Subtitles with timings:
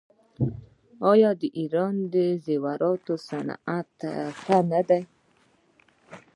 [1.11, 3.95] آیا د ایران د زیوراتو صنعت
[4.41, 5.01] ښه نه دی؟